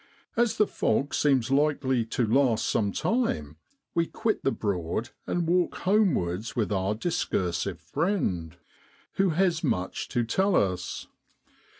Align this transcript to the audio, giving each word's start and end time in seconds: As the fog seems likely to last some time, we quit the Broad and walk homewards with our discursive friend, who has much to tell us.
As 0.35 0.57
the 0.57 0.65
fog 0.65 1.13
seems 1.13 1.51
likely 1.51 2.03
to 2.05 2.25
last 2.25 2.65
some 2.67 2.91
time, 2.91 3.57
we 3.93 4.07
quit 4.07 4.43
the 4.43 4.51
Broad 4.51 5.11
and 5.27 5.47
walk 5.47 5.75
homewards 5.85 6.55
with 6.55 6.71
our 6.71 6.95
discursive 6.95 7.79
friend, 7.79 8.57
who 9.17 9.29
has 9.29 9.63
much 9.63 10.07
to 10.07 10.23
tell 10.23 10.55
us. 10.55 11.05